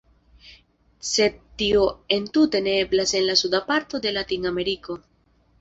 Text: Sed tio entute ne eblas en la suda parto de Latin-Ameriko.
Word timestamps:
Sed 1.09 1.35
tio 1.61 1.83
entute 2.17 2.63
ne 2.69 2.75
eblas 2.87 3.13
en 3.21 3.29
la 3.29 3.39
suda 3.43 3.63
parto 3.71 4.03
de 4.07 4.15
Latin-Ameriko. 4.19 4.99